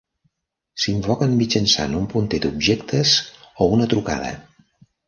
S'invoquen 0.85 1.35
mitjançant 1.41 1.95
un 2.01 2.09
punter 2.15 2.41
d'objectes 2.47 3.17
o 3.67 3.73
una 3.79 3.93
trucada. 3.95 4.35